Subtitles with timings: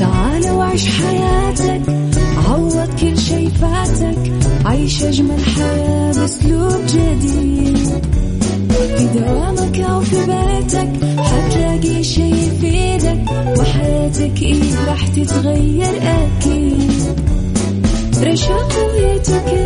[0.00, 1.82] تعال وعيش حياتك
[2.48, 4.32] عوض كل شي فاتك
[4.64, 7.76] عيش أجمل حياة بأسلوب جديد.
[8.96, 10.90] في دوامك أو في بيتك
[11.20, 13.20] حتلاقي شي يفيدك
[13.58, 17.02] وحياتك إيه راح تتغير أكيد.
[18.22, 19.65] رشاق ويتوكيت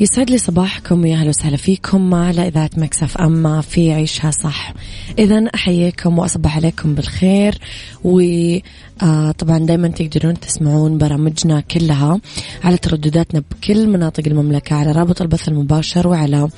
[0.00, 4.74] يسعد لي صباحكم ويا أهلا وسهلا فيكم على إذاعة Mix FM في عيشها صح.
[5.18, 7.58] اذا أحييكم وأصبح عليكم بالخير
[8.04, 12.20] وطبعا دائما تقدرون تسمعون برامجنا كلها
[12.64, 16.48] على تردداتنا بكل مناطق المملكة على رابط البث المباشر وعلى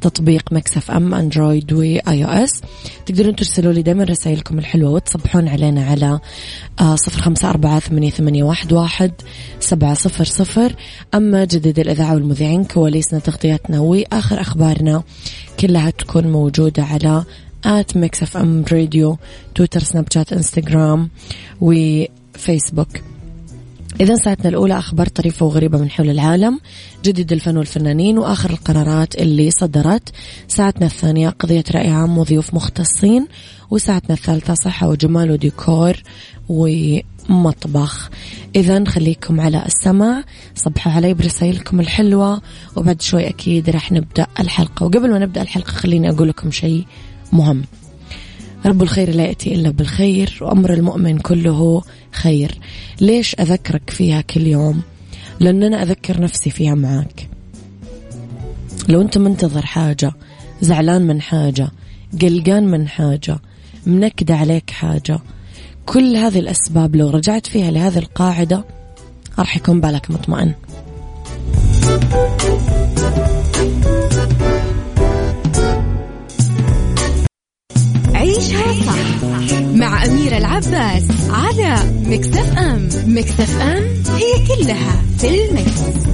[0.00, 2.60] تطبيق Mix FM Android و iOS.
[3.06, 6.20] تقدرون ترسلوا لي دائما رسائلكم الحلوة وتصبحون علينا على
[6.94, 9.12] صفر خمسة أربعة ثمانية, واحد, واحد
[9.60, 10.74] سبعة صفر صفر.
[11.14, 15.02] أما جديد الإذاعة والمذيعين كواليسنا تغطياتنا وآخر أخبارنا
[15.60, 17.24] كلها تكون موجودة على
[17.64, 19.18] at Mix FM Radio
[19.54, 21.10] Twitter Snapchat Instagram
[21.60, 22.88] و Facebook.
[24.00, 26.60] إذا ساعتنا الأولى أخبار طريفة وغريبة من حول العالم
[27.04, 30.12] جديد الفن والفنانين وآخر القرارات اللي صدرت.
[30.48, 33.26] ساعتنا الثانية قضية رأي عام وضيوف مختصين
[33.70, 36.02] وساعتنا الثالثة صحة وجمال وديكور
[37.30, 38.10] ومطبخ
[38.56, 40.24] إذا خليكم على السمع
[40.54, 42.42] صبحوا علي برسائلكم الحلوة.
[42.76, 44.86] وبعد شوي أكيد راح نبدأ الحلقة.
[44.86, 46.86] وقبل ما نبدأ الحلقة خليني أقول لكم شيء
[47.32, 47.64] مهم.
[48.66, 52.58] رب الخير لا يأتي إلا بالخير وأمر المؤمن كله خير.
[53.00, 54.82] ليش أذكرك فيها كل يوم؟
[55.40, 57.28] لأن أنا أذكر نفسي فيها معاك.
[58.88, 60.12] لو أنت منتظر حاجة
[60.60, 61.70] زعلان من حاجة
[62.22, 63.38] قلقان من حاجة
[63.86, 65.18] منكدة عليك حاجة
[65.86, 68.64] كل هذه الأسباب لو رجعت فيها لهذه القاعدة
[69.38, 70.54] راح يكون بالك مطمئن
[78.14, 81.76] عيشها صح مع أميرة العباس على
[82.06, 83.84] مكتف أم مكتف أم
[84.16, 86.06] هي كلها في المكس.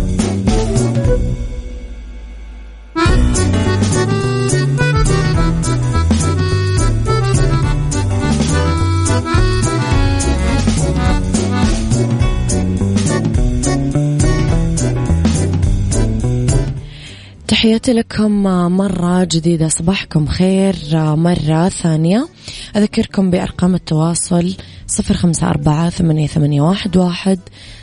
[17.62, 18.42] تحياتي لكم
[18.76, 19.68] مرة جديدة.
[19.68, 20.76] صباحكم خير
[21.16, 22.28] مرة ثانية.
[22.76, 24.56] أذكركم بأرقام التواصل
[24.86, 26.60] صفر خمسة أربعة ثمانية,
[26.96, 27.38] واحد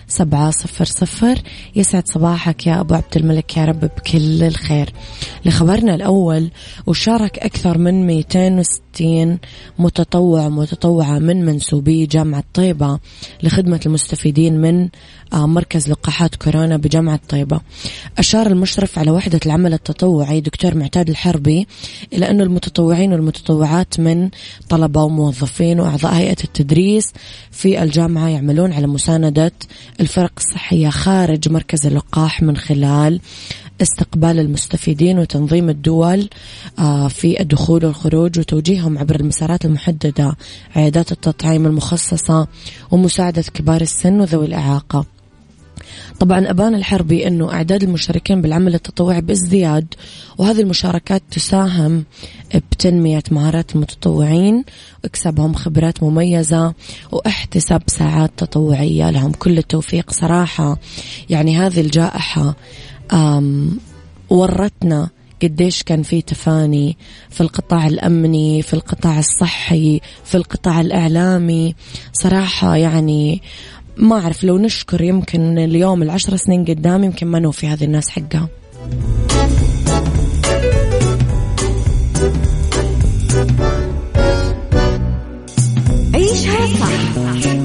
[0.08, 1.42] سبعة صفر صفر.
[1.76, 4.94] يسعد صباحك يا أبو عبد الملك يا رب بكل الخير.
[5.46, 6.52] لخبرنا الأول
[6.88, 8.89] وشارك أكثر من 260
[9.80, 13.00] متطوع متطوعة من منسوبي جامعة طيبة
[13.44, 14.90] لخدمة المستفيدين من
[15.34, 17.60] مركز لقاحات كورونا بجامعة طيبة.
[18.18, 21.68] أشار المشرف على وحدة العمل التطوعي دكتور معتاد الحربي
[22.14, 24.30] إلى أن المتطوعين والمتطوعات من
[24.70, 27.14] طلبة وموظفين وأعضاء هيئة التدريس
[27.52, 29.52] في الجامعة يعملون على مساندة
[30.00, 33.20] الفرق الصحية خارج مركز اللقاح من خلال
[33.82, 36.30] استقبال المستفيدين وتنظيم الدول
[37.10, 40.36] في الدخول والخروج وتوجيههم عبر المسارات المحددة
[40.76, 42.48] عيادات التطعيم المخصصة
[42.92, 45.06] ومساعدة كبار السن وذوي الإعاقة.
[46.20, 49.94] طبعا أبان الحربي أنه أعداد المشاركين بالعمل التطوعي بازدياد
[50.38, 52.04] وهذه المشاركات تساهم
[52.56, 54.64] بتنمية مهارات المتطوعين
[55.04, 56.74] واكسابهم خبرات مميزة
[57.12, 59.10] واحتساب ساعات تطوعية.
[59.10, 60.78] لهم كل التوفيق صراحة.
[61.30, 62.56] يعني هذه الجائحة
[64.30, 65.10] ورتنا
[65.44, 66.98] قديش كان في تفاني
[67.30, 71.76] في القطاع الأمني في القطاع الصحي في القطاع الإعلامي.
[72.14, 73.42] صراحة يعني
[73.98, 78.48] ما أعرف لو نشكر يمكن اليوم العشر سنين قدام يمكن ما نوفي هذه الناس حقها.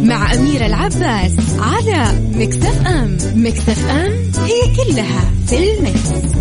[0.04, 4.12] مع أميرة العباس على مكتف أم مكتف أم
[4.44, 6.34] هي كلها في المكس.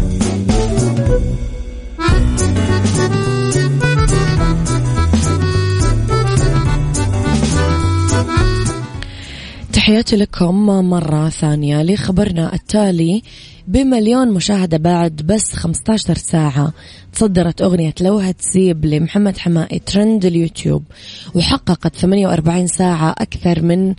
[9.74, 13.22] تحياتي لكم مرة ثانية لخبرنا التالي
[13.68, 16.74] بمليون مشاهدة بعد بس 15 ساعة.
[17.14, 20.84] تصدرت أغنية لو هتسيب لمحمد حمائي ترند اليوتيوب
[21.36, 23.94] وحققت 48 ساعة أكثر من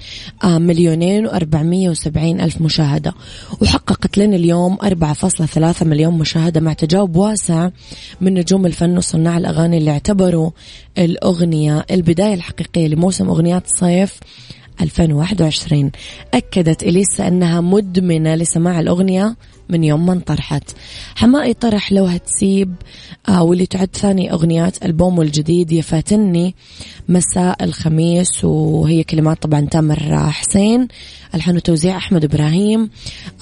[0.44, 3.14] آه، مليونين وأربعمية وسبعين ألف مشاهدة.
[3.62, 7.70] وحققت لنا اليوم 4.3 مليون مشاهدة مع تجاوب واسع
[8.20, 10.50] من نجوم الفن وصناع الأغاني اللي اعتبروا
[10.98, 14.20] الأغنية البداية الحقيقية لموسم أغنيات الصيف
[14.80, 15.90] 2021
[16.34, 19.36] أكدت إليسا أنها مدمنة لسماع الأغنية.
[19.68, 20.70] من يوم ما انطرحت.
[21.16, 22.74] حمائي طرح لو هتسيب
[23.28, 26.54] آه واللي تعد ثاني أغنيات ألبومه الجديد يفاتني.
[27.08, 30.88] مساء الخميس وهي كلمات طبعا تامر حسين.
[31.34, 32.90] الحان وتوزيع أحمد إبراهيم.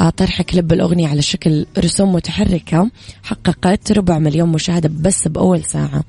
[0.01, 2.91] آه طرح كليب الأغنية على شكل رسوم متحركة.
[3.23, 6.05] حققت ربع مليون مشاهدة بس بأول ساعة.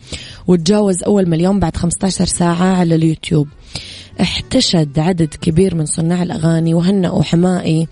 [0.47, 3.47] وتجاوز أول مليون بعد 15 ساعة على اليوتيوب.
[4.21, 7.87] احتشد عدد كبير من صناع الأغاني وهنأوا حمائي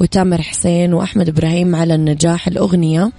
[0.00, 1.63] وتامر حسين وأحمد إبراهيم.
[1.74, 3.12] على النجاح الأغنية.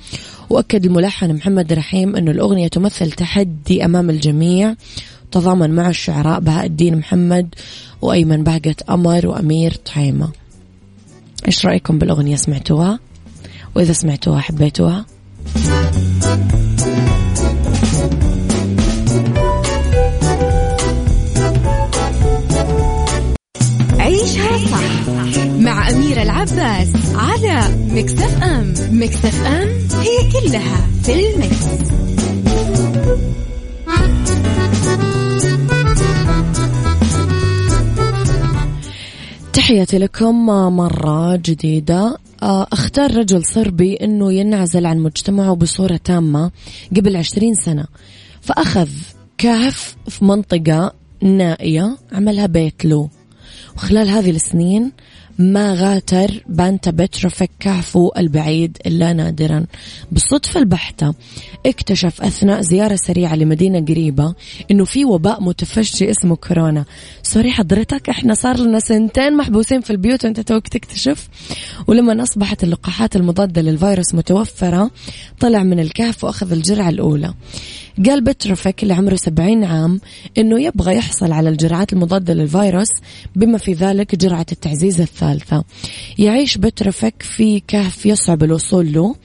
[0.49, 4.75] وأكد الملحن محمد رحيم أن الأغنية تمثل تحدي أمام الجميع
[5.31, 7.55] تضامن مع الشعراء بهاء الدين محمد
[8.01, 10.29] وأيمن بهجة أمر وأمير طحيمة.
[11.47, 12.99] إيش رأيكم بالأغنية؟ سمعتوها؟
[13.75, 15.05] وإذا سمعتوها حبيتوها؟
[25.89, 29.67] أميرة العباس على مكتف أم مكتف أم
[30.01, 31.65] هي كلها في المكس.
[39.53, 40.45] تحياتي لكم
[40.75, 42.17] مرة جديدة.
[42.43, 46.51] آه، أختار رجل صربي إنه ينعزل عن مجتمعه بصورة تامة
[46.97, 47.85] قبل عشرين سنة.
[48.41, 48.89] فأخذ
[49.37, 53.09] كهف في منطقة نائية عملها بيت له
[53.75, 54.91] وخلال هذه السنين
[55.39, 59.65] ما غاتر بانتا بتروفيك كهفو البعيد إلا نادرا.
[60.11, 61.13] بالصدفة البحتة
[61.65, 64.35] اكتشف أثناء زيارة سريعة لمدينة قريبة
[64.71, 66.85] إنه في وباء متفشي اسمه كورونا.
[67.23, 71.27] sorry حضرتك إحنا صار لنا سنتين محبوسين في البيوت وأنت توك تكتشف.
[71.87, 74.91] ولما أصبحت اللقاحات المضادة للفيروس متوفرة
[75.39, 77.33] طلع من الكهف وأخذ الجرعة الأولى.
[78.03, 80.01] قال بتروفيك اللي عمره 70 عام
[80.37, 82.89] إنه يبغى يحصل على الجرعات المضادة للفيروس
[83.35, 85.63] بما في ذلك جرعة التعزيز الثالثة.
[86.17, 89.15] يعيش بتروفيك في كهف يصعب الوصول له.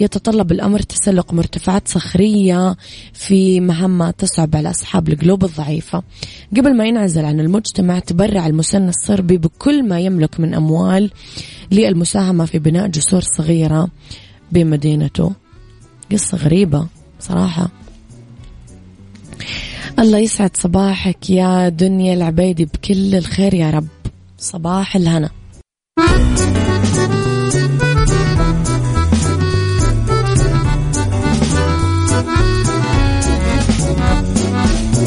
[0.00, 2.76] يتطلب الأمر تسلق مرتفعات صخرية
[3.12, 6.02] في مهمة تصعب على أصحاب القلوب الضعيفة.
[6.56, 11.10] قبل ما ينعزل عن المجتمع تبرع المسن الصربي بكل ما يملك من أموال
[11.72, 13.88] للمساهمة في بناء جسور صغيرة
[14.52, 15.32] بمدينته.
[16.12, 16.86] قصة غريبة
[17.20, 17.79] صراحة.
[19.98, 23.86] الله يسعد صباحك يا دنيا العبيدي بكل الخير يا رب.
[24.38, 25.30] صباح الهنا.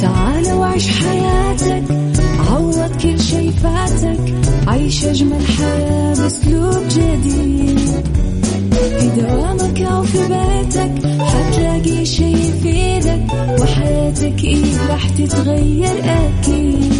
[0.01, 1.83] تعال وعيش حياتك
[2.39, 4.33] عوض كل شي فاتك
[4.67, 8.12] عيش أجمل حياة بأسلوب جديد.
[9.03, 13.23] في دوامك أو في بيتك حتلاقي شي يفيدك
[13.61, 16.93] وحياتك إيه راح تتغير أكيد.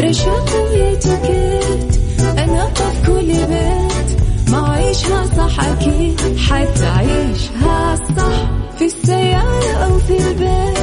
[0.00, 2.00] رشاق ويتوكيت
[2.38, 4.20] أنا في كل بيت
[4.50, 10.78] ما عيشها صح أكيد حتعيشها صح في السيارة أو في البيت.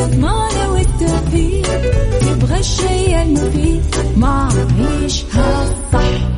[0.00, 1.66] اضمعنا والتوفيق
[2.20, 3.82] تبغى الشيء المفيد
[4.16, 6.37] ما عيشها صح.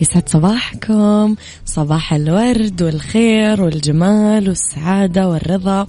[0.00, 5.86] يسعد صباحكم صباح الورد والخير والجمال والسعادة والرضا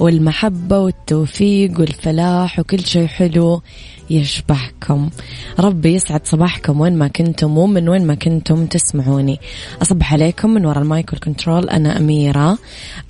[0.00, 3.62] والمحبة والتوفيق والفلاح وكل شيء حلو
[4.10, 5.10] يشبهكم.
[5.58, 9.40] ربي يسعد صباحكم وين ما كنتم ومن وين ما كنتم تسمعوني.
[9.82, 12.58] أصبح عليكم من وراء المايك والكنترول أنا أميرة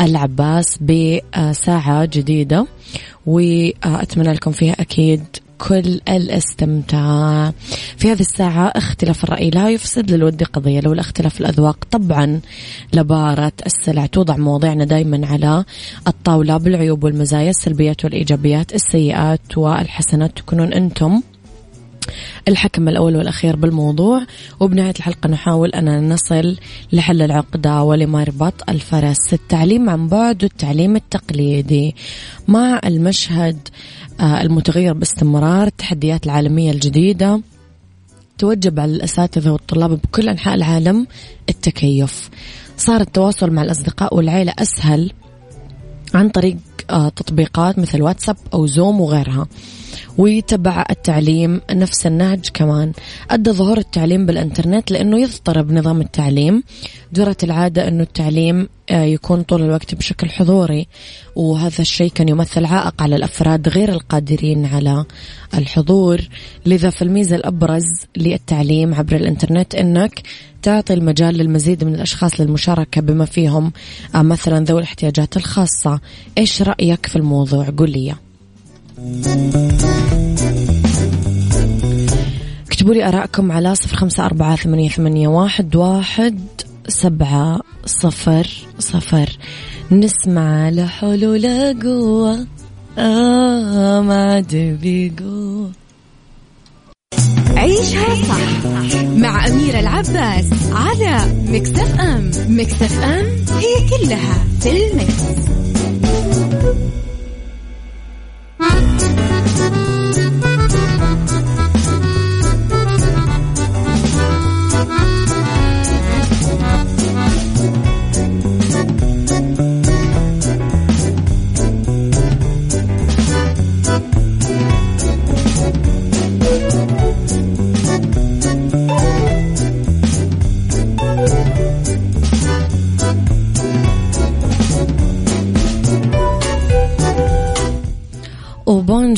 [0.00, 2.66] العباس بساعة جديدة
[3.26, 5.24] وأتمنى لكم فيها أكيد
[5.54, 7.52] بكل الاستمتاع.
[7.96, 10.80] في هذه الساعة اختلاف الرأي لا يفسد للود قضية.
[10.80, 12.40] لو الاختلاف الأذواق طبعا
[12.94, 15.64] لبارة السلع توضع مواضيعنا دايما على
[16.06, 20.36] الطاولة بالعيوب والمزايا السلبيات والإيجابيات السيئات والحسنات.
[20.36, 21.22] تكونون أنتم
[22.48, 24.26] الحكم الأول والأخير بالموضوع.
[24.60, 26.56] وبنهاية الحلقة نحاول أن نصل
[26.92, 29.32] لحل العقدة ولمربط الفرس.
[29.32, 31.94] التعليم عن بعد والتعليم التقليدي
[32.48, 33.68] مع المشهد
[34.20, 37.40] المتغير باستمرار التحديات العالمية الجديدة
[38.38, 41.06] توجب على الأساتذة والطلاب بكل أنحاء العالم
[41.48, 42.30] التكيف.
[42.76, 45.12] صار التواصل مع الأصدقاء والعيلة أسهل
[46.14, 46.56] عن طريق
[46.90, 49.46] آه، تطبيقات مثل واتساب أو زوم وغيرها.
[50.18, 52.92] ويتبع التعليم نفس النهج كمان.
[53.30, 56.62] أدى ظهور التعليم بالإنترنت لأنه يضطرب نظام التعليم.
[57.12, 60.86] جرت العادة أنه التعليم آه، يكون طول الوقت بشكل حضوري
[61.36, 65.04] وهذا الشيء كان يمثل عائق على الأفراد غير القادرين على
[65.54, 66.20] الحضور.
[66.66, 67.84] لذا فالميزة الأبرز
[68.16, 70.22] للتعليم عبر الإنترنت أنك
[70.62, 73.72] تعطي المجال للمزيد من الأشخاص للمشاركة بما فيهم.
[74.14, 76.00] آه، مثلا ذوي الاحتياجات الخاصة.
[76.38, 78.23] إيش رأيك في الموضوع؟ قل لي
[82.66, 86.38] اكتبوا لي آراءكم على صفر خمسة أربعة ثمانية, ثمانية واحد, واحد
[86.88, 88.46] سبعة صفر
[88.78, 89.38] صفر.
[89.90, 91.46] نسمع لحلول
[91.82, 92.46] قوة.
[92.98, 94.44] آه ما
[95.18, 95.70] قوة.
[97.56, 102.30] عيشها صح مع أميرة العباس على مكتف أم.
[102.48, 103.26] مكتف أم
[103.58, 105.63] هي كلها في المكس.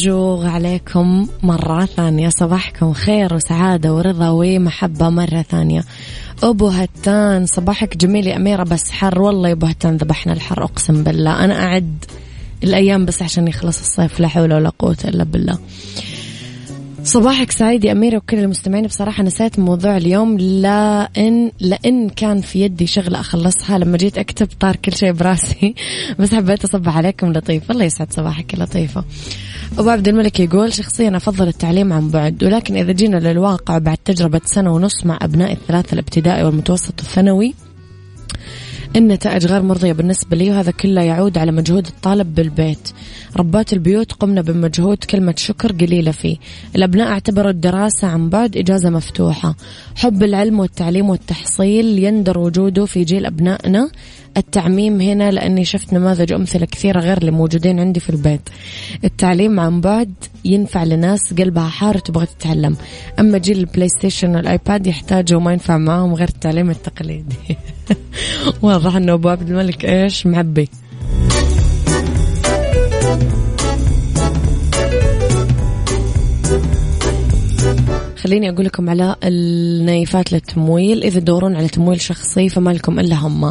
[0.07, 2.29] بونجور عليكم مرة ثانية.
[2.29, 5.85] صباحكم خير وسعادة ورضا ومحبة مرة ثانية.
[6.43, 11.05] أبو هتان صباحك جميل يا أميرة بس حر والله يا أبو هتان ذبحنا الحر أقسم
[11.05, 11.45] بالله.
[11.45, 12.05] أنا أعد
[12.65, 15.59] الأيام بس عشان يخلص الصيف لا حول ولا قوة إلا بالله.
[17.07, 18.87] صباحك سعيد يا أميرة وكل المستمعين.
[18.87, 20.39] بصراحة نسيت موضوع اليوم.
[20.39, 25.75] لأن لأن كان في يدي شغلة أخلصها لما جيت أكتب طار كل شيء براسي.
[26.19, 29.05] بس حبيت أصبح عليكم لطيف الله يسعد صباحك لطيفة.
[29.79, 32.45] أبو عبد الملك يقول شخصيا أفضل التعليم عن بعد.
[32.45, 37.55] ولكن إذا جينا للواقع بعد تجربة سنة ونص مع أبناء الثلاثة الابتدائي والمتوسط الثانوي
[38.97, 42.89] النتائج غير مرضية بالنسبة لي وهذا كله يعود على مجهود الطالب بالبيت.
[43.37, 46.37] ربات البيوت قمنا بمجهود كلمة شكر قليلة فيه.
[46.77, 49.55] الأبناء اعتبروا الدراسة عن بعد إجازة مفتوحة.
[49.97, 53.91] حب العلم والتعليم والتحصيل يندر وجوده في جيل أبنائنا.
[54.37, 58.49] التعميم هنا لأني شفت نماذج أمثلة كثيرة غير اللي موجودين عندي في البيت.
[59.05, 60.13] التعليم عن بعد
[60.45, 62.77] ينفع لناس قلبها حار تبغى تتعلم.
[63.21, 67.37] أما جيل ال PlayStation وال iPad يحتاجوا وما ينفع معاهم غير التعليم التقليدي.
[68.63, 70.69] واضح أنه أبو عبد الملك إيش؟ معبي.
[78.27, 81.03] خليني أقول لكم على النايفات للتمويل.
[81.03, 83.45] إذا تدورون على تمويل شخصي فما لكم إلا هم.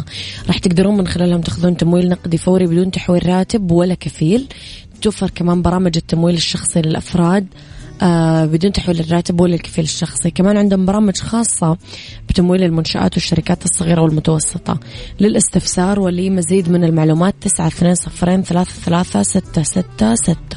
[0.46, 4.46] راح تقدرون من خلالهم تاخذون تمويل نقدي فوري بدون تحويل راتب ولا كفيل.
[5.02, 7.46] توفر كمان برامج التمويل الشخصي للأفراد
[8.02, 10.30] آه بدون تحويل الراتب ولا الكفيل الشخصي.
[10.30, 11.76] كمان عندهم برامج خاصة
[12.28, 14.80] بتمويل المنشآت والشركات الصغيرة والمتوسطة.
[15.20, 20.56] للاستفسار ولمزيد من المعلومات تسعة اثنين صفرين ثلاثة ثلاثة ستة ستة ستة.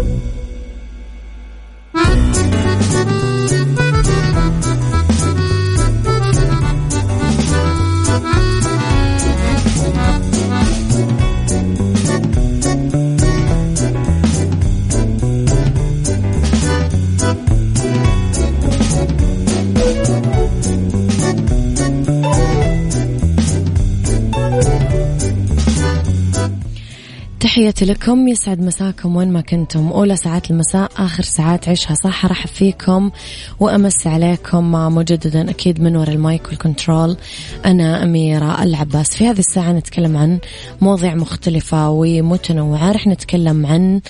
[27.83, 29.87] لكم يسعد مساكم وين ما كنتم.
[29.87, 32.25] أولى ساعات المساء آخر ساعات عيشها صح.
[32.25, 33.11] أرحب فيكم
[33.59, 37.17] وأمسي عليكم مجددا أكيد من وراء ال mic وال control
[37.65, 39.09] أنا أميرة العباس.
[39.09, 40.39] في هذه الساعة نتكلم عن
[40.81, 42.91] مواضيع مختلفة ومتنوعة.
[42.91, 44.01] رح نتكلم عن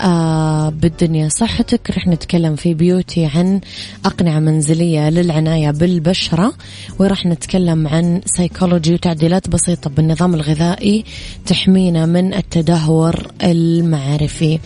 [0.00, 1.90] آه بالدنيا صحتك.
[1.90, 3.60] رح نتكلم في beauty عن
[4.04, 6.52] أقنعة منزلية للعناية بالبشرة.
[6.98, 11.04] ورح نتكلم عن سيكولوجي وتعديلات بسيطة بالنظام الغذائي
[11.46, 13.11] تحمينا من التدهور
[13.42, 14.58] المعرفي.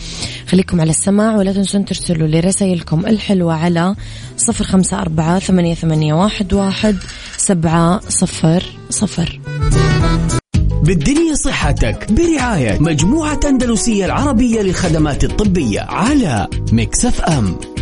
[0.47, 3.95] خليكم على السماع ولا تنسون ترسلوا لي رسائلكم الحلوة على
[4.37, 6.97] صفر خمسة أربعة ثمانية, ثمانية واحد, واحد
[7.37, 9.41] سبعة صفر صفر.
[10.83, 17.76] بالدنيا صحتك برعاية مجموعة أندلسية العربية للخدمات الطبية على مكسف أم.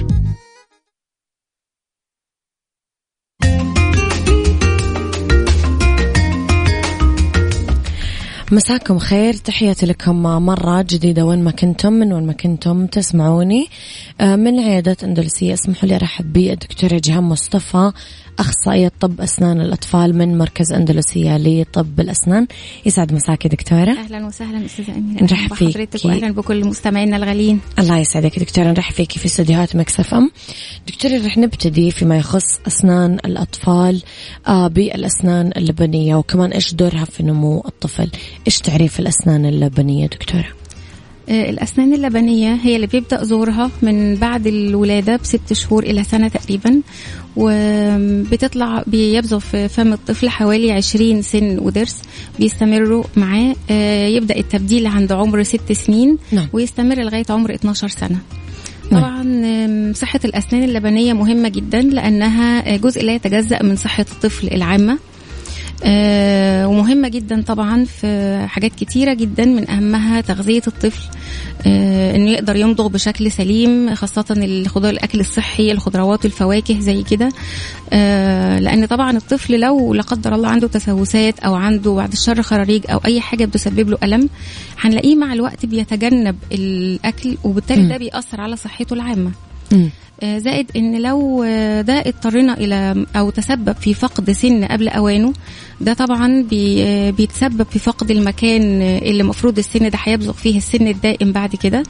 [8.55, 9.35] مساكم خير.
[9.35, 11.25] تحياتي لكم مرة جديدة.
[11.25, 13.67] وين ما كنتم من وين ما كنتم تسمعوني.
[14.21, 17.93] آه، من عيادة أندلسية اسمحوا لي أرحب بالدكتورة جهام مصطفى.
[18.39, 22.47] أخصائية طب أسنان الأطفال من مركز أندلسية لطب الأسنان.
[22.87, 23.91] يسعد مساك دكتورة.
[23.91, 25.23] أهلا وسهلا أستاذة أميرة.
[25.23, 27.61] نرحب فيك وأهلا بكل مستمعينا الغاليين.
[27.79, 28.67] الله يسعدك دكتورة.
[28.67, 30.31] نرحب فيك في استديوهات مكسف أم.
[30.87, 34.03] دكتورة رح نبتدي فيما يخص أسنان الأطفال
[34.47, 38.11] آه بالأسنان اللبنية وكمان إيش دورها في نمو الطفل.
[38.47, 40.49] إيش تعريف الأسنان اللبنية دكتورة؟
[41.29, 46.81] الأسنان اللبنية هي اللي بيبدأ ظهورها من بعد الولادة بست شهور إلى سنة تقريبا
[47.37, 52.03] وبتطلع بيبزغ في فم الطفل حوالي 20 سن وضرس
[52.39, 56.49] بيستمروا معاه آه، يبدأ التبديل عند عمر ست سنين نعم.
[56.53, 58.19] ويستمر لغاية عمر 12 سنة
[58.91, 59.01] نعم.
[59.01, 65.14] طبعا صحة الأسنان اللبنية مهمة جدا لأنها جزء لا يتجزأ من صحة الطفل العامة آه،
[66.67, 71.03] ومهمة جدا طبعا في حاجات كتيرة جدا من أهمها تغذية الطفل
[71.67, 77.29] آه، إنه يقدر يمضغ بشكل سليم خاصة الخضار الأكل الصحي الخضروات والفواكه زي كده
[77.93, 82.83] آه، لأن طبعا الطفل لو لا قدر الله عنده تسوسات أو عنده بعد الشر خراريج
[82.91, 84.29] أو أي حاجة بتسبب له ألم
[84.81, 87.89] هنلاقيه مع الوقت بيتجنب الأكل وبالتالي.
[87.89, 89.31] ده بيأثر على صحته العامة.
[89.73, 89.89] آه،
[90.39, 95.33] زائد إن لو آه، ده اضطرنا إلى أو تسبب في فقد سن قبل أوانه
[95.81, 100.59] ده طبعا بي آه، بيتسبب في فقد المكان آه، اللي المفروض السن ده هيبزغ فيه
[100.59, 101.83] السن الدائم بعد كده.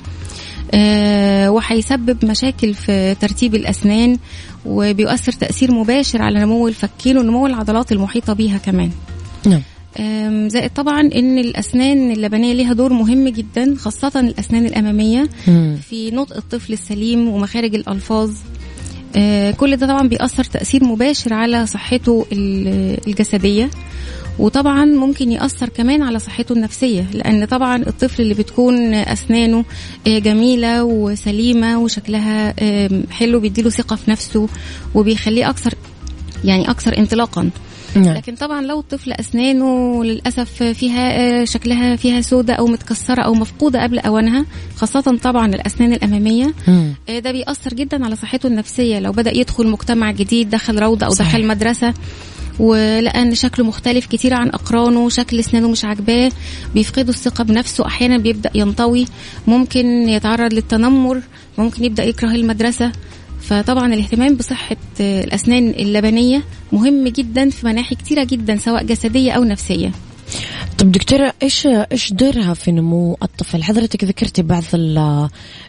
[0.75, 4.19] آه، وهيسبب مشاكل في ترتيب الأسنان
[4.67, 8.91] وبيؤثر تأثير مباشر على نمو الفكين ونمو العضلات المحيطة بيها كمان.
[9.47, 9.63] نعم.
[10.49, 15.77] زائد طبعا إن الأسنان اللبنية ليها دور مهم جدا خاصة الأسنان الأمامية مم.
[15.91, 18.31] في نطق الطفل السليم ومخارج الألفاظ
[19.17, 23.71] آه، كل ده طبعا بيأثر تأثير مباشر على صحته ال- الجسدية
[24.39, 29.65] وطبعا ممكن يأثر كمان على صحته النفسية لأن طبعا الطفل اللي بتكون أسنانه
[30.07, 34.49] آه، جميلة وسليمة وشكلها آم، حلو بيديله ثقة في نفسه
[34.95, 35.75] وبيخليه أكثر
[36.45, 37.51] يعني أكثر انطلاقا
[37.97, 43.35] نعم لكن طبعا لو الطفل اسنانه للاسف فيها آه، شكلها فيها سودة أو متكسرة أو
[43.35, 46.95] مفقودة قبل أوانها خاصة طبعا الأسنان الأمامية مم.
[47.09, 51.11] آه، ده بيأثر جدا على صحته النفسية لو بدأ يدخل مجتمع جديد دخل روضة أو
[51.11, 51.29] صحيح.
[51.33, 51.95] دخل مدرسة
[52.59, 56.33] ولقى إن شكله مختلف كتير عن أقرانه شكل أسنانه مش عاجباه
[56.75, 59.07] بيفقدوا الثقة بنفسه أحيانا بيبدأ ينطوي
[59.47, 61.21] ممكن يتعرض للتنمر
[61.59, 62.93] ممكن يبدأ يكره المدرسة
[63.45, 69.45] فطبعا الاهتمام بصحة آه، الأسنان اللبنية مهم جدا في مناحي كتيرة جدا سواء جسدية أو
[69.45, 69.91] نفسية.
[70.85, 74.99] طب دكتورة إيش إيش دورها في نمو الطفل؟ حضرتك ذكرتي بعض ال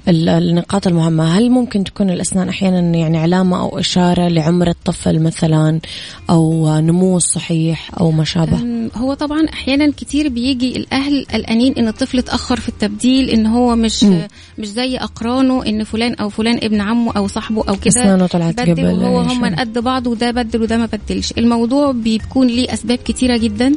[0.08, 5.80] ال النقاط المهمة، هل ممكن تكون الأسنان أحيانا يعني علامة أو إشارة لعمر الطفل مثلا
[6.30, 12.18] أو نموه الصحيح أو ما شابه؟ هو طبعا أحيانا كتير بيجي الأهل قلقانين إن الطفل
[12.18, 14.28] اتأخر في التبديل إن هو مش مم.
[14.58, 18.60] مش زي أقرانه إن فلان أو فلان ابن عمه أو صاحبه أو كده أسنانه طلعت
[18.60, 19.20] قبل وهو.
[19.20, 23.76] هم قد بعض وده بدل وده ما بدلش الموضوع بيكون ليه أسباب كتيرة جدا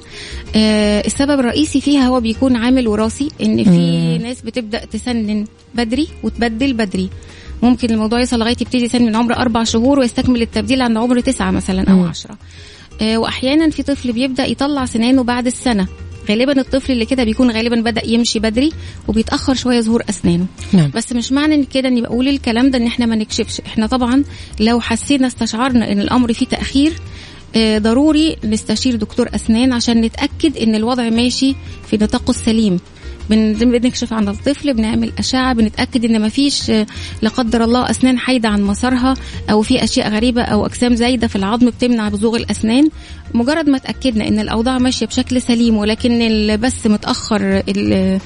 [0.57, 4.23] آه السبب الرئيسي فيها هو بيكون عامل وراثي إن في مم.
[4.23, 7.11] ناس بتبدأ تسنن بدري وتبدل بدري.
[7.62, 11.51] ممكن الموضوع يوصل لغاية يبتدي يسن من عمر أربع شهور ويستكمل التبديل عند عمر تسعة
[11.51, 12.09] مثلا أو مم.
[12.09, 12.38] عشرة.
[13.03, 15.88] آه، واحيانا في طفل بيبدأ يطلع سنانه بعد السنة.
[16.29, 18.73] غالبا الطفل اللي كده بيكون غالبا بدأ يمشي بدري
[19.09, 20.47] وبيتأخر شوية ظهور أسنانه.
[20.73, 20.91] نعم.
[20.95, 23.61] بس مش معنى إن كده اني بقول الكلام ده إن إحنا ما نكشفش.
[23.61, 24.25] إحنا طبعا
[24.61, 26.93] لو حسينا استشعرنا إن الأمر فيه تأخير
[27.56, 31.54] ضروري نستشير دكتور أسنان عشان نتأكد إن الوضع ماشي
[31.90, 32.80] في نطاقه السليم.
[33.30, 36.87] بن- بنكشف عن الطفل بنعمل أشعة بنتأكد إن مفيش آه،
[37.22, 39.14] لا قدر الله أسنان حايده عن مسارها
[39.50, 42.88] أو في أشياء غريبة أو أجسام زايدة في العظم بتمنع بزوغ الأسنان.
[43.34, 48.20] مجرد ما اتاكدنا إن الأوضاع ماشية بشكل سليم ولكن بس متأخر ال-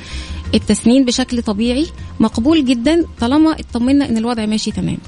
[0.54, 1.86] التسنين بشكل طبيعي
[2.20, 4.98] مقبول جدا طالما اطمنا إن الوضع ماشي تمام.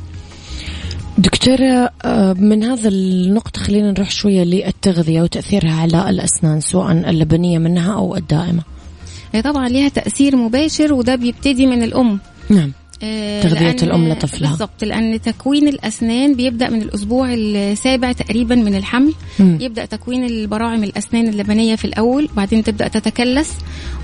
[1.19, 7.95] دكتورة آه، من هذا النقطة خلينا نروح شوية للتغذية وتأثيرها على الأسنان سواء اللبنية منها
[7.95, 8.63] أو الدائمة.
[9.33, 12.19] هي طبعا ليها تأثير مباشر وده بيبتدي من الأم.
[12.51, 12.73] نعم.
[13.03, 14.51] آه، تغذية لأن- الأم لطفلها.
[14.51, 19.13] بالظبط لأن تكوين الأسنان بيبدأ من الأسبوع السابع تقريبا من الحمل.
[19.41, 19.59] مم.
[19.61, 23.51] يبدأ تكوين البراعم الأسنان اللبنية في الأول بعدين تبدأ تتكلس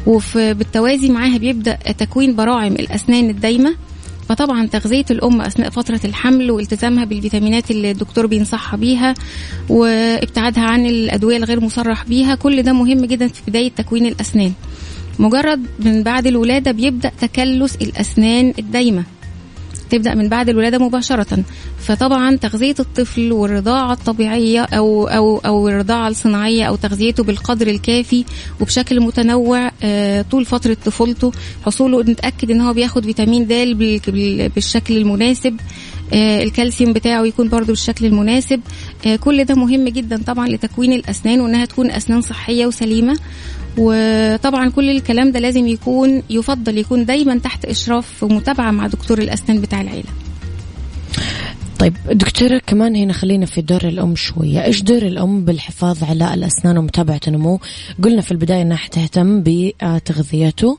[0.07, 3.75] وبالتوازي معاها بيبدأ تكوين براعم الأسنان الدايمة.
[4.31, 9.15] فطبعا تغذية الأم أثناء فترة الحمل والتزامها بالفيتامينات اللي الدكتور بينصحها بيها
[9.69, 14.53] وابتعادها عن الأدوية الغير مصرح بيها كل ده مهم جدا في بداية تكوين الأسنان.
[15.19, 19.05] مجرد من بعد الولادة بيبدأ تكلس الأسنان الدايمة.
[19.91, 21.45] تبدأ من بعد الولادة مباشرة.
[21.79, 28.25] فطبعا تغذية الطفل والرضاعة الطبيعية أو أو أو الرضاعة الصناعية أو تغذيته بالقدر الكافي
[28.61, 31.33] وبشكل متنوع آه، طول فترة طفولته
[31.67, 35.57] حصوله نتأكد إن هو بياخد فيتامين د بال- بال- بالشكل المناسب
[36.13, 38.61] آه، الكالسيوم بتاعه يكون برضه بالشكل المناسب.
[39.07, 43.19] آه، كل ده مهم جدا طبعا لتكوين الأسنان وإنها تكون أسنان صحية وسليمة.
[43.79, 49.61] وطبعا كل الكلام ده لازم يكون يفضل يكون دايما تحت إشراف ومتابعة مع دكتور الأسنان
[49.61, 50.09] بتاع العيلة.
[51.79, 54.65] طيب دكتورة كمان هنا خلينا في دور الأم شوية.
[54.65, 57.61] إيش دور الأم بالحفاظ على الأسنان ومتابعة النمو؟
[58.05, 60.79] قلنا في البداية أنها تهتم بتغذيته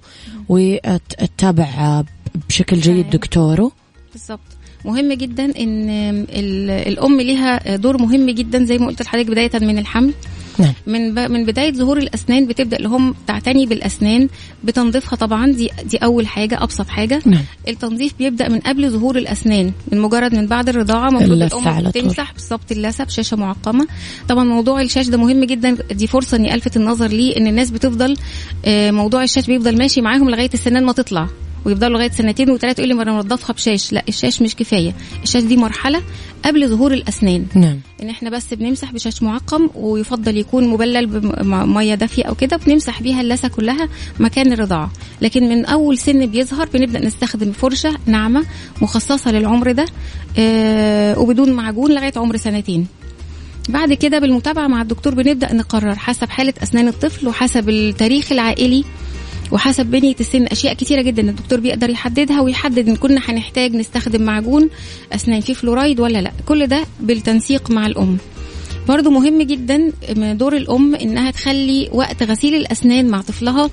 [0.49, 2.04] وتتابع
[2.49, 3.10] بشكل جيد.
[3.10, 3.71] دكتوره.
[4.13, 4.39] بالظبط
[4.86, 5.89] مهم جدا إن
[6.30, 10.13] ال- الأم ليها دور مهم جدا زي ما قلت لحضرتك بداية من الحمل.
[10.62, 10.74] نعم.
[10.88, 11.19] من ب...
[11.19, 14.30] من بداية ظهور الأسنان بتبدأ الام تعتني بالأسنان
[14.63, 17.21] بتنظيفها طبعا دي دي أول حاجة أبسط حاجة.
[17.26, 17.43] نعم.
[17.67, 21.91] التنظيف بيبدأ من قبل ظهور الأسنان من مجرد من بعد الرضاعة المفروض اللثة الأم.
[21.91, 23.88] تمسح بالظبط اللثة بشاشة معقمة.
[24.30, 28.17] طبعا موضوع الشاش ده مهم جدا دي فرصة إني ألفت النظر ليه إن الناس بتفضل
[28.65, 31.28] آه، موضوع الشاش بيفضل ماشي معاهم لغاية السنان ما تطلع.
[31.65, 33.93] ويفضلوا لغاية سنتين وثلاثه يقول لي ما أنا منضفها بشاش.
[33.93, 34.95] لا الشاش مش كفاية.
[35.24, 36.02] الشاش دي مرحلة
[36.45, 37.45] قبل ظهور الأسنان.
[37.56, 37.80] نعم.
[38.02, 43.21] إن إحنا بس بنمسح بشاش معقم ويفضل يكون مبلل بميه دافية أو كده بنمسح بيها
[43.21, 44.91] اللثة كلها مكان الرضاعة.
[45.21, 48.45] لكن من أول سن بيظهر بنبدأ نستخدم فرشة ناعمة
[48.82, 49.86] مخصصة للعمر ده
[50.38, 52.88] آه وبدون معجون لغاية عمر سنتين.
[53.69, 58.84] بعد كده بالمتابعة مع الدكتور بنبدأ نقرر حسب حالة أسنان الطفل وحسب التاريخ العائلي
[59.51, 64.69] وحسب بنية السن أشياء كتيرة جدا الدكتور بيقدر يحددها ويحدد إن كنا هنحتاج نستخدم معجون
[65.15, 66.31] أسنان فيه فلورايد ولا لأ.
[66.45, 68.17] كل ده بالتنسيق مع الأم.
[68.87, 73.69] برضو مهم جدا من دور الأم إنها تخلي وقت غسيل الأسنان مع طفلها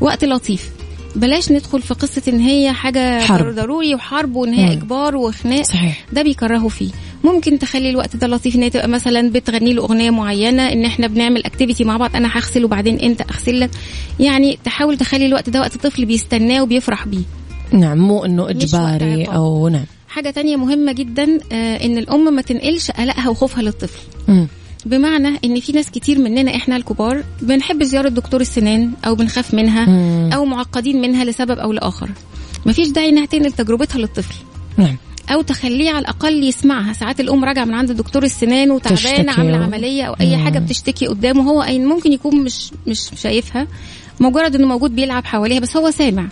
[0.00, 0.70] وقت لطيف.
[1.16, 3.54] بلاش ندخل في قصة إن هي حاجة حرب.
[3.54, 4.70] ضروري وحرب وإن هي مم.
[4.72, 5.62] إجبار وخناق.
[5.62, 6.04] صحيح.
[6.12, 6.90] ده بيكرهوا فيه.
[7.24, 11.44] ممكن تخلي الوقت ده لطيف إن تبقى مثلا بتغني له أغنية معينة إن إحنا بنعمل
[11.44, 13.70] اكتيفيتي مع بعض أنا هغسل وبعدين أنت أغسل لك.
[14.20, 17.22] يعني تحاول تخلي الوقت ده وقت الطفل بيستناه وبيفرح بيه.
[17.72, 19.24] نعم مو إنه إجباري.
[19.24, 19.84] أو نعم.
[20.08, 24.00] حاجة تانية مهمة جدا آه إن الأم ما تنقلش قلقها وخوفها للطفل.
[24.28, 24.48] مم.
[24.86, 29.86] بمعنى إن في ناس كتير مننا إحنا الكبار بنحب زيارة دكتور السنان أو بنخاف منها
[29.86, 30.32] مم.
[30.32, 32.10] أو معقدين منها لسبب أو لآخر.
[32.66, 34.34] مفيش داعي إنها تنقل تجربتها للطفل.
[34.76, 34.96] نعم.
[35.30, 36.92] أو تخليه على الأقل يسمعها.
[36.92, 40.44] ساعات الأم راجعة من عند دكتور السنان وتعبانة عاملة عملية أو أي مم.
[40.44, 43.66] حاجة بتشتكي قدامه هو أي ممكن يكون مش مش شايفها.
[44.20, 46.28] مجرد إنه موجود بيلعب حواليها بس هو سامع.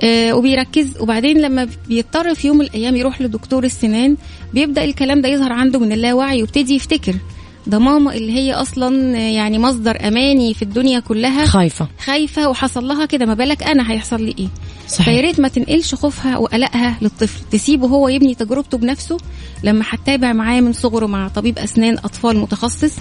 [0.00, 1.00] آه وبيركز.
[1.00, 4.16] وبعدين لما بيضطر في يوم من الأيام يروح لدكتور السنان
[4.54, 7.14] بيبدأ الكلام ده يظهر عنده من اللاوعي ويبتدي يفتكر.
[7.66, 11.46] ده ماما اللي هي أصلا يعني مصدر أماني في الدنيا كلها.
[11.46, 11.88] خايفة.
[12.04, 13.26] خايفة وحصل لها كده.
[13.26, 14.48] ما بالك أنا هيحصل لي إيه؟
[14.88, 15.04] صحيح.
[15.04, 17.40] فيا ريت ما تنقلش خوفها وقلقها للطفل.
[17.50, 19.16] تسيبه هو يبني تجربته بنفسه.
[19.64, 22.92] لما هتتابع معاه من صغره مع طبيب أسنان أطفال متخصص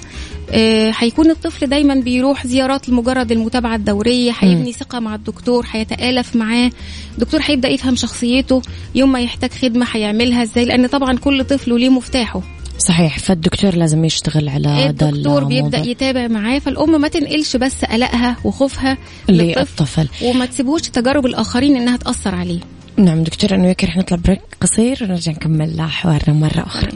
[0.52, 6.72] آه، هيكون الطفل دايما بيروح زيارات لمجرد المتابعة الدورية هيبني ثقة مع الدكتور هيتآلف معاه.
[7.13, 8.62] الدكتور هيبدأ يفهم شخصيته.
[8.96, 12.41] يوم ما يحتاج خدمة هيعملها إزاي؟ لأن طبعا كل طفل وليه مفتاحه.
[12.77, 13.19] صحيح.
[13.19, 15.77] فالدكتور لازم يشتغل على ده الدكتور بيبدأ.
[15.77, 18.97] يتابع معاه فالأم ما تنقلش بس قلقها وخوفها
[19.29, 22.59] للطفل وما تسيبوش تجارب الآخرين إنها تأثر عليه.
[22.97, 26.91] نعم دكتور انه يكر نطلع بريك قصير ونرجع نكمل حوارنا مرة أخرى.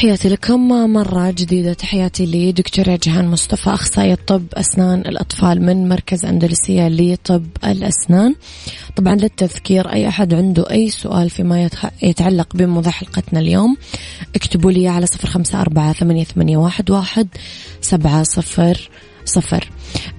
[0.00, 1.72] تحياتي لكم مرة جديدة.
[1.72, 8.34] تحياتي لدكتورة جهان مصطفى أخصائية طب أسنان الأطفال من مركز أندلسية لطب الأسنان.
[8.96, 11.68] طبعا للتذكير أي أحد عنده أي سؤال فيما
[12.02, 13.76] يتعلق بموضوع حلقتنا اليوم
[14.34, 17.28] اكتبوا لي على صفر خمسة أربعة ثمانية, واحد
[17.80, 18.90] سبعة صفر
[19.24, 19.70] صفر.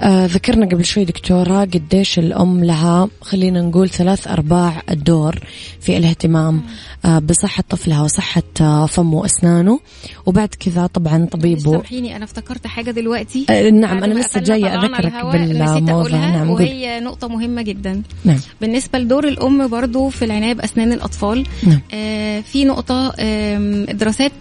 [0.01, 5.39] آه ذكرنا قبل شوي دكتورة قديش الأم لها خلينا نقول ثلاث أرباع الدور
[5.81, 6.61] في الاهتمام
[7.05, 9.79] آه بصحة طفلها وصحة آه فمه وأسنانه.
[10.25, 11.71] وبعد كذا طبعا طبيبه.
[11.71, 13.45] سامحيني أنا افتكرت حاجة دلوقتي.
[13.49, 16.09] آه نعم أنا لسه جاية أذكرك بالموضوع.
[16.09, 18.01] نعم قول وهي نقطة مهمة جدا.
[18.25, 18.39] نعم.
[18.61, 21.81] بالنسبة لدور الأم برضو في العناية بأسنان الأطفال نعم.
[21.93, 24.31] آه في نقطة آم، دراسات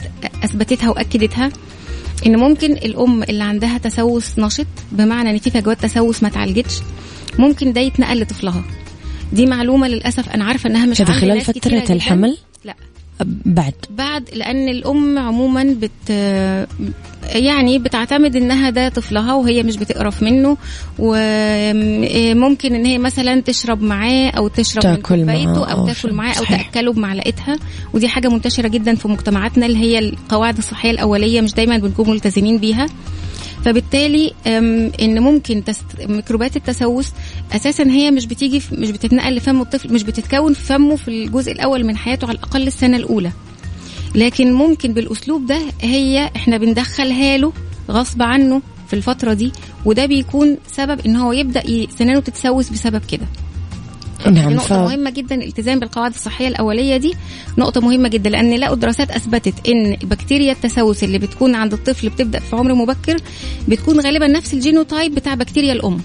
[0.44, 1.50] أثبتتها وأكدتها.
[2.26, 6.74] إن ممكن الأم اللي عندها تسوس نشط بمعنى إن في فجوات تسوس ما اتعالجتش
[7.38, 8.62] ممكن ده يتنقل لطفلها
[9.32, 11.94] دي معلومة للأسف أنا عارفة إنها مش عند خلال جداً.
[11.94, 12.36] الحمل
[13.26, 16.10] بعد بعد لأن الأم عموما بت
[17.34, 20.56] يعني بتعتمد إنها ده طفلها وهي مش بتقرف منه
[20.98, 26.12] وممكن إن هي مثلا تشرب معاه أو تشرب تاكل من كوبايته أو تاكل.
[26.12, 26.62] معاه أو صحيح.
[26.62, 27.58] تأكله بمعلقتها
[27.92, 32.58] ودي حاجة منتشرة جدا في مجتمعاتنا اللي هي القواعد الصحية الأولية مش دايما بنكون ملتزمين
[32.58, 32.86] بيها
[33.64, 35.62] فبالتالي إن ممكن.
[36.08, 37.08] ميكروبات التسوس
[37.52, 38.74] أساسا هي مش بتيجي في...
[38.74, 42.66] مش بتتنقل لفم الطفل مش بتتكون في فمه في الجزء الأول من حياته على الأقل
[42.66, 43.32] السنة الأولى
[44.14, 47.52] لكن ممكن بالأسلوب ده هي إحنا بندخلها له
[47.90, 49.52] غصب عنه في الفترة دي
[49.84, 51.86] وده بيكون سبب إن هو يبدأ.
[51.98, 53.26] سنانه تتسوس بسبب كده
[54.26, 54.72] دي نعم ف...
[54.72, 57.14] نقطة مهمة جدا الالتزام بالقواعد الصحية الأولية دي
[57.58, 62.40] نقطة مهمة جدا لأن لقوا دراسات أثبتت إن بكتيريا التسوس اللي بتكون عند الطفل بتبدأ
[62.40, 63.16] في عمر مبكر
[63.68, 65.98] بتكون غالبا نفس ال genotype بتاع بكتيريا الأم.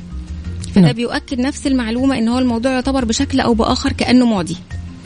[0.76, 0.94] فده نعم.
[0.94, 4.58] بيؤكد نفس المعلومة إن هو الموضوع يعتبر بشكل أو بآخر كأنه معدي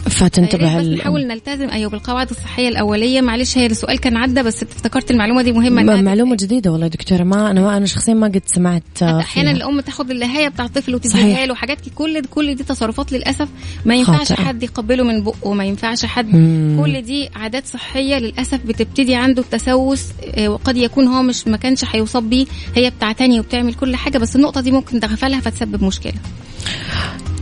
[0.10, 1.70] فتنتبه يا ريت بس نحاول نلتزم.
[1.70, 3.22] أيوه بالقواعد الصحية الأولية.
[3.22, 5.82] معلش هي السؤال كان عدى بس افتكرت المعلومة دي مهمة.
[5.82, 7.24] إنها م- معلومة جديدة والله دكتورة.
[7.24, 9.52] ما أنا ما أنا شخصيا ما قد سمعت آه، أحيانا.
[9.52, 10.96] الأم تاخد اللهايه بتاع الطفل.
[10.96, 13.48] وتديها له حاجات كل كل دي تصرفات للأسف
[13.86, 14.44] ما ينفعش خاطئة.
[14.46, 16.34] حد يقبله من بقه ما ينفعش حد.
[16.36, 16.78] مم.
[16.84, 20.04] كل دي عادات صحية للأسف بتبتدي عنده التسوس
[20.36, 22.46] آه، وقد يكون هو مش ما كانش هيصاب بيه.
[22.76, 26.14] هي بتعتني وبتعمل كل حاجة بس النقطة دي ممكن تغفلها فتسبب مشكلة.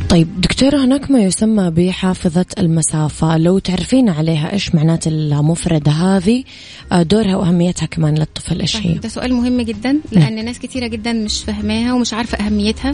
[0.09, 3.37] طيب دكتورة هناك ما يسمى بحافظة المسافة.
[3.37, 6.43] لو تعرفين عليها إيش معنات المفردة هذه؟
[6.91, 10.87] آه، دورها وأهميتها كمان للطفل إيش هي؟ طيب ده سؤال مهم جدا لأن ناس كتيرة
[10.87, 12.91] جدا مش فاهماها ومش عارفة أهميتها.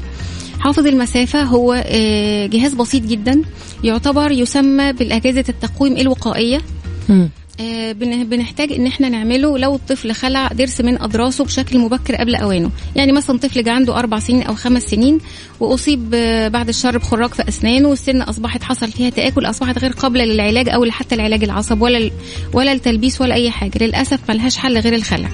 [0.59, 3.41] حافظ المسافة هو آه، جهاز بسيط جدا
[3.83, 6.61] يعتبر يسمى بالأجهزة التقويم الوقائية.
[7.09, 7.29] مم.
[7.59, 12.35] آه، بن- بنحتاج إن إحنا نعمله لو الطفل خلع ضرس من أضراسه بشكل مبكر قبل
[12.35, 12.69] أوانه.
[12.95, 15.19] يعني مثلا طفل جه عنده أربع سنين أو خمس سنين
[15.59, 20.25] وأصيب آه، بعد الشر بخراج في أسنانه والسن أصبحت حصل فيها تآكل أصبحت غير قابلة
[20.25, 22.09] للعلاج أو حتى العلاج العصب ولا
[22.53, 23.71] ولا التلبيس ولا أي حاجة.
[23.83, 25.29] للأسف ملهاش حل غير الخلع.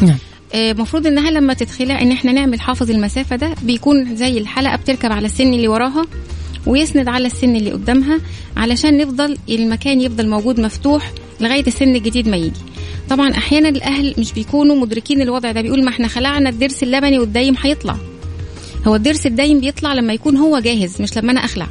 [0.00, 0.18] نعم.
[0.54, 5.26] المفروض إنها لما تتخلع إن إحنا نعمل حافظ المسافة ده بيكون زي الحلقة بتركب على
[5.26, 6.06] السن اللي وراها.
[6.66, 8.20] ويسند على السن اللي قدامها
[8.56, 12.60] علشان نفضل المكان يفضل موجود مفتوح لغاية السن الجديد ما يجي.
[13.10, 17.54] طبعا أحيانا الأهل مش بيكونوا مدركين الوضع ده بيقول ما إحنا خلعنا الضرس اللبني والدايم
[17.60, 17.96] هيطلع.
[18.86, 21.66] هو الضرس الدايم بيطلع لما يكون هو جاهز مش لما أنا أخلع.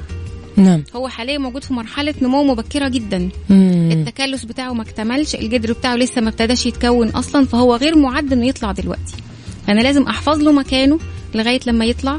[0.57, 0.83] نعم.
[0.95, 3.29] هو حاليا موجود في مرحلة نمو مبكرة جدا.
[3.49, 3.89] مم.
[3.91, 8.47] التكلس بتاعه ما اكتملش الجدر بتاعه لسه ما ابتداش يتكون أصلا فهو غير معد إنه
[8.47, 9.15] يطلع دلوقتي.
[9.67, 10.99] فأنا لازم أحفظ له مكانه
[11.35, 12.17] لغاية لما يطلع.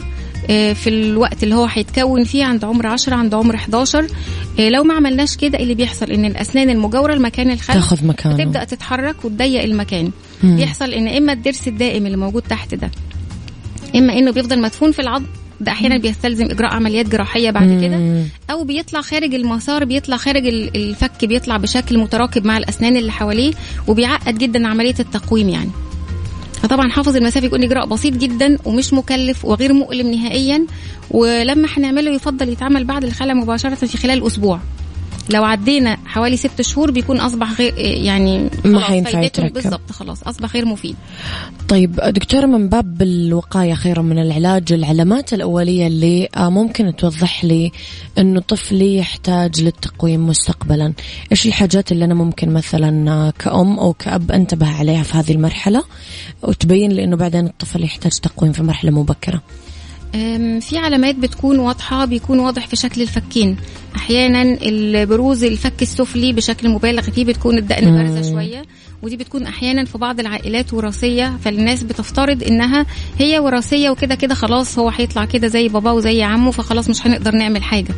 [0.74, 4.06] في الوقت اللي هو هيتكون فيه عند عمر 10 عند عمر 11
[4.60, 8.36] آه، لو ما عملناش كده اللي بيحصل؟ إن الأسنان المجاورة لمكان الخلف تاخذ مكانه.
[8.36, 10.10] بتبدأ تتحرك وتضيق المكان.
[10.42, 10.56] مم.
[10.56, 12.90] بيحصل إن إما الضرس الدائم اللي موجود تحت ده
[13.96, 15.24] إما إنه بيفضل مدفون في العظم
[15.60, 18.24] ده أحيانا بيستلزم إجراء عمليات جراحية بعد كده.
[18.50, 23.52] أو بيطلع خارج المسار بيطلع خارج ال- الفك بيطلع بشكل متراكب مع الأسنان اللي حواليه
[23.88, 25.70] وبيعقد جدا عملية التقويم يعني.
[26.62, 30.66] فطبعا حافظ المسافه يكون إجراء بسيط جدا ومش مكلف وغير مؤلم نهائيا.
[31.10, 34.60] ولما هنعمله يفضل يتعمل بعد الخلع مباشرة في خلال أسبوع.
[35.30, 39.10] لو عدينا حوالي ست شهور بيكون أصبح غير يعني ما حينفع.
[39.54, 40.96] بالظبط خلاص أصبح غير مفيد.
[41.68, 47.72] طيب دكتورة من باب الوقاية خيرا من العلاج العلامات الأولية اللي آه، ممكن توضح لي
[48.18, 50.92] أنه طفلي يحتاج للتقويم مستقبلا.
[51.32, 55.84] إيش الحاجات اللي أنا ممكن مثلا آه، كأم أو كأب أنتبه عليها في هذه المرحلة؟
[56.42, 59.34] وتبين لي أنه بعدين الطفل يحتاج تقويم في مرحلة مبكرة.
[59.34, 59.40] أم،
[60.60, 63.56] في علامات بتكون واضحة بيكون واضح في شكل الفكين.
[63.96, 68.62] أحيانا البروز الفك السفلي بشكل مبالغ فيه بتكون الدقن بارزة شوية
[69.02, 72.86] ودي بتكون أحيانا في بعض العائلات وراثية فالناس بتفترض إنها
[73.18, 77.34] هي وراثية وكده كده خلاص هو هيطلع كده زي باباه وزي عمه فخلاص مش هنقدر
[77.34, 77.94] نعمل حاجة.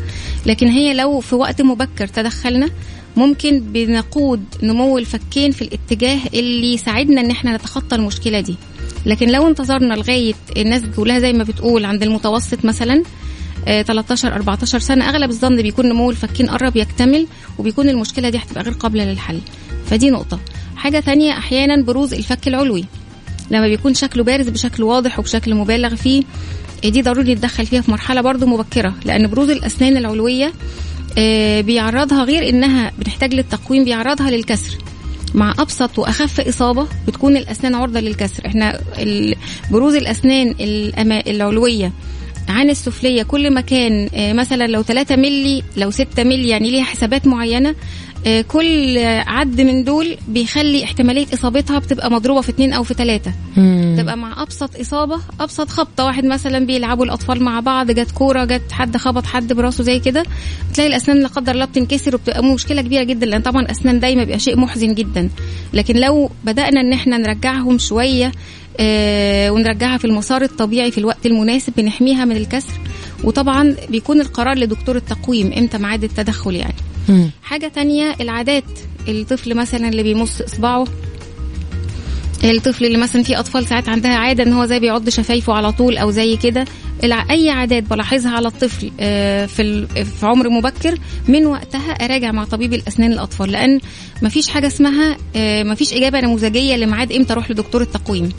[0.46, 2.68] لكن هي لو في وقت مبكر تدخلنا
[3.16, 8.56] ممكن بنقود نمو الفكين في الاتجاه اللي يساعدنا إن إحنا نتخطى المشكلة دي.
[9.06, 13.02] لكن لو انتظرنا لغاية الناس كلها زي ما بتقول عند المتوسط مثلا
[13.68, 17.26] آه، 13 14 سنة أغلب الظن بيكون نمو الفكين قرب يكتمل
[17.58, 19.38] وبيكون المشكلة دي هتبقى غير قابلة للحل.
[19.86, 20.40] فدي نقطة.
[20.76, 22.84] حاجة تانية أحيانا بروز الفك العلوي.
[23.50, 26.22] لما بيكون شكله بارز بشكل واضح وبشكل مبالغ فيه
[26.84, 30.52] آه، دي ضروري نتدخل فيها في مرحلة برضو مبكرة لأن بروز الأسنان العلوية
[31.18, 34.78] آه، بيعرضها غير إنها بتحتاج للتقويم بيعرضها للكسر.
[35.34, 38.46] مع أبسط وأخف إصابة بتكون الأسنان عرضة للكسر.
[38.46, 38.80] إحنا
[39.70, 40.54] بروز الأسنان
[41.26, 41.92] العلوية
[42.48, 46.84] عن السفلية كل ما كان آه، مثلا لو 3 ملي لو 6 ملي يعني ليها
[46.84, 47.74] حسابات معينة آه،
[48.48, 53.32] كل عد من دول بيخلي احتمالية إصابتها بتبقى مضروبة في اتنين أو في ثلاثة
[53.96, 56.04] تبقى مع أبسط إصابة أبسط خبطة.
[56.04, 60.24] واحد مثلا بيلعبوا الأطفال مع بعض جت كورة جت حد خبط حد براسه زي كده.
[60.74, 64.38] تلاقي الأسنان لا قدر الله بتنكسر وبتبقى مشكلة كبيرة جدا لأن طبعا اسنان دايما بيبقى
[64.38, 65.30] شيء محزن جدا.
[65.72, 68.32] لكن لو بدأنا إن إحنا نرجعهم شوية
[68.80, 72.80] آه ونرجعها في المسار الطبيعي في الوقت المناسب بنحميها من الكسر.
[73.24, 76.74] وطبعا بيكون القرار لدكتور التقويم إمتى ميعاد التدخل يعني.
[77.10, 77.30] مم.
[77.42, 78.64] حاجة تانية العادات.
[79.08, 80.84] الطفل مثلا اللي بيمص إصبعه
[82.44, 85.98] الطفل اللي مثلا في أطفال ساعات عندها عادة إن هو زي بيعض شفايفه على طول
[85.98, 86.64] أو زي كده.
[87.30, 92.74] أي عادات بلاحظها على الطفل آه، في في عمر مبكر من وقتها أراجع مع طبيب
[92.74, 93.52] الأسنان الأطفال.
[93.52, 93.80] لأن
[94.22, 98.32] مفيش حاجة اسمها آه، مفيش إجابة نموذجية لميعاد إمتى أروح لدكتور التقويم.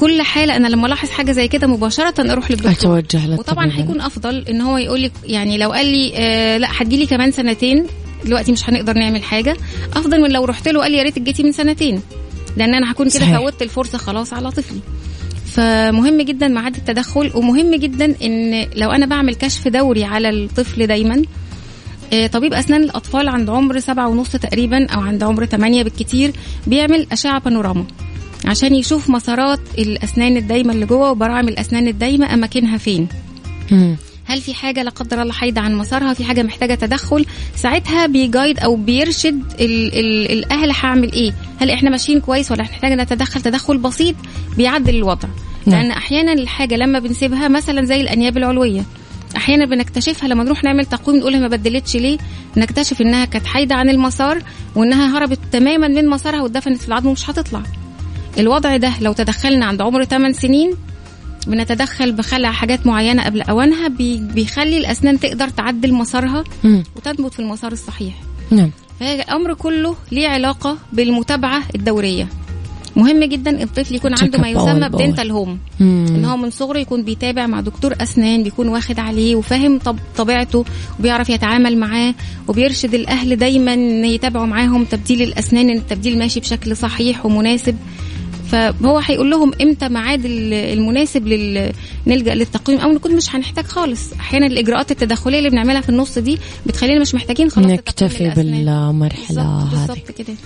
[0.00, 2.96] كل حالة أنا لما ألاحظ حاجة زي كده مباشرة أروح للدكتور.
[2.96, 3.38] للطبيب.
[3.38, 7.30] وطبعا هيكون أفضل إن هو يقول لي يعني لو قال لي آه لأ هتجيلي كمان
[7.30, 7.86] سنتين
[8.24, 9.56] دلوقتي مش هنقدر نعمل حاجة
[9.96, 12.00] أفضل من لو رحت له قال لي يا ريت جيتي من سنتين.
[12.56, 13.38] لأن أنا هكون كده.
[13.38, 14.80] فوتت الفرصة خلاص على طفلي.
[15.46, 21.22] فمهم جدا ميعاد التدخل ومهم جدا إن لو أنا بعمل كشف دوري على الطفل دايما
[22.12, 26.32] آه، طبيب أسنان الأطفال عند عمر سبعة ونص تقريبا أو عند عمر ثمانية بالكتير
[26.66, 27.84] بيعمل أشعة بانوراما.
[28.46, 33.08] عشان يشوف مسارات الأسنان الدايمة اللي جوه وبراعم الأسنان الدايمة أماكنها فين.
[33.70, 33.96] مم.
[34.24, 38.58] هل في حاجة لا قدر الله حايده عن مسارها؟ في حاجة محتاجة تدخل؟ ساعتها بيجايد
[38.58, 43.78] أو بيرشد ال ال الأهل هعمل إيه؟ هل إحنا ماشيين كويس ولا محتاجه نتدخل؟ تدخل
[43.78, 44.14] بسيط
[44.56, 45.28] بيعدل الوضع.
[45.66, 45.80] نعم.
[45.80, 48.82] لأن أحيانا الحاجة لما بنسيبها مثلا زي الأنياب العلوية
[49.36, 52.18] أحيانا بنكتشفها لما نروح نعمل تقويم نقولها ما بدلتش ليه؟
[52.56, 54.42] نكتشف إنها كانت حايدة عن المسار
[54.74, 57.62] وإنها هربت تماما من مسارها واتدفنت في العظم ومش هتطلع.
[58.38, 60.72] الوضع ده لو تدخلنا عند عمر 8 سنين
[61.46, 66.82] بنتدخل بخلع حاجات معينة قبل أوانها بي- بيخلي الأسنان تقدر تعدل مسارها مم.
[66.96, 68.14] وتثبت في المسار الصحيح
[68.50, 68.70] نعم
[69.00, 72.28] فهي الأمر كله ليه علاقة بالمتابعة الدورية
[72.96, 74.88] مهم جدا الطفل يكون عنده ما يسمى.
[74.88, 75.58] بدنتال هوم.
[75.80, 80.64] إن هو من صغره يكون بيتابع مع دكتور أسنان بيكون واخد عليه وفاهم طب طبيعته
[80.98, 82.14] وبيعرف يتعامل معاه
[82.48, 87.76] وبيرشد الأهل دايما إن يتابعوا معاهم تبديل الأسنان إن التبديل ماشي بشكل صحيح ومناسب
[88.50, 91.72] فهو هيقول لهم إمتى ميعاد ال- المناسب لل...
[92.06, 94.12] نلجأ للتقويم أو نكون مش هنحتاج خالص.
[94.12, 100.36] أحيانا الإجراءات التدخلية اللي بنعملها في النص دي بتخلينا مش محتاجين خلاص نكتفي بالظبط- هذه.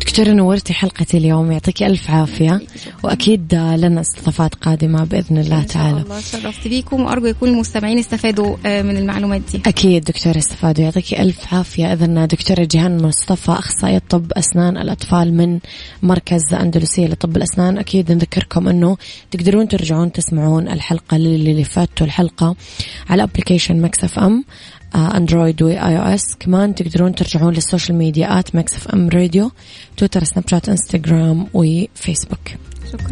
[0.00, 2.60] دكتورة نورتي حلقتي اليوم يعطيك ألف عافية.
[3.02, 6.02] وأكيد لنا استضافات قادمة بإذن الله إن شاء تعالى.
[6.02, 7.00] الله شرفت بيكم.
[7.00, 9.62] وأرجو يكون المستمعين استفادوا آه، من المعلومات دي.
[9.66, 10.84] أكيد دكتورة استفادوا.
[10.84, 11.92] يعطيك ألف عافية.
[11.92, 15.58] إذن دكتورة جيهان مصطفى أخصائية طب أسنان الأطفال من
[16.02, 18.96] مركز أندلسية لطب الأسنان أكيد نذكركم أنه
[19.30, 22.56] تقدرون ترجعون تسمعون الحلقة اللي اللي فاتته الحلقة
[23.10, 24.44] على application Mix FM
[24.94, 29.50] Android و iOS كمان تقدرون ترجعون لل social media at Mix FM Radio
[29.96, 32.48] Twitter Snapchat Instagram و Facebook
[32.92, 33.08] شكرا.